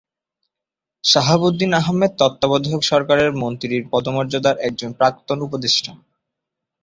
শাহাবুদ্দিন 1.03 1.71
আহমেদ 1.73 2.11
তত্ত্বাবধায়ক 2.19 2.81
সরকারের 2.83 3.29
মন্ত্রীর 3.41 3.83
পদমর্যাদার 3.91 4.55
একজন 4.67 4.89
প্রাক্তন 4.93 5.37
উপদেষ্টা। 5.41 5.91